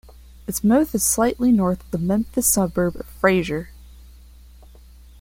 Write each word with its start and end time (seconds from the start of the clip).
Its 0.47 0.63
mouth 0.63 0.95
is 0.95 1.03
slightly 1.03 1.51
north 1.51 1.81
of 1.83 1.91
the 1.91 1.99
Memphis 1.99 2.47
suburb 2.47 2.95
of 2.95 3.05
Frayser. 3.21 3.67